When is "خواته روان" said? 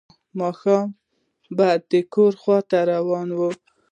2.41-3.27